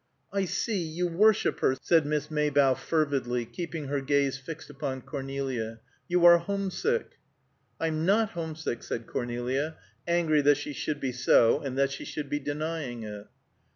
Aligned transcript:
"I 0.33 0.45
see, 0.45 0.81
you 0.81 1.05
worship 1.05 1.59
her," 1.59 1.75
said 1.79 2.07
Miss 2.07 2.31
Maybough 2.31 2.73
fervidly, 2.73 3.45
keeping 3.45 3.85
her 3.85 4.01
gaze 4.01 4.35
fixed 4.35 4.67
upon 4.71 5.03
Cornelia. 5.03 5.79
"You 6.07 6.25
are 6.25 6.39
homesick!" 6.39 7.19
"I'm 7.79 8.03
not 8.03 8.31
homesick!" 8.31 8.81
said 8.81 9.05
Cornelia, 9.05 9.75
angry 10.07 10.41
that 10.41 10.57
she 10.57 10.73
should 10.73 10.99
be 10.99 11.11
so 11.11 11.59
and 11.61 11.77
that 11.77 11.91
she 11.91 12.03
should 12.05 12.31
be 12.31 12.39
denying 12.39 13.03
it. 13.03 13.27